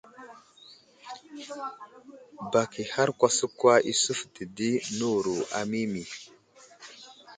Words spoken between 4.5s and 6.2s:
di newuro a Mimi.